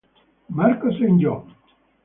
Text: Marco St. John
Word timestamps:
Marco 0.49 0.89
St. 0.97 1.19
John 1.21 1.53